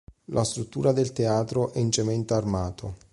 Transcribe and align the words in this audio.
La 0.31 0.43
struttura 0.43 0.93
del 0.93 1.11
teatro 1.13 1.71
è 1.73 1.77
in 1.77 1.91
cemento 1.91 2.33
armato. 2.33 2.95